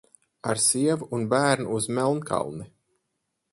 [0.51, 2.69] Ar sievu un bērnu uz Melnkalni!